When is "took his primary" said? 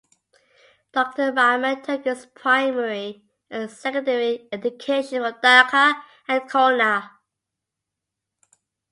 1.83-3.23